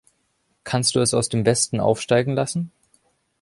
Kannst 0.63 0.95
du 0.95 0.99
es 1.01 1.13
aus 1.13 1.29
dem 1.29 1.45
Westen 1.45 1.79
aufsteigen 1.79 2.33
lassen? 2.33 2.71